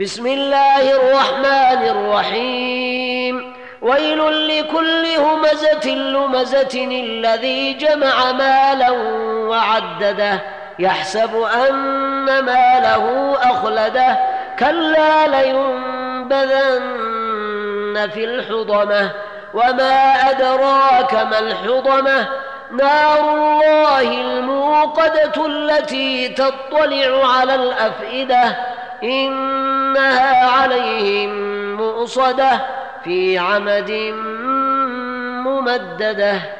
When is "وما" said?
19.54-20.14